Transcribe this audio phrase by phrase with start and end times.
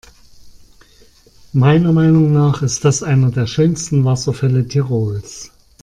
[1.53, 5.51] Meiner Meinung nach ist das einer der schönsten Wasserfälle Tirols.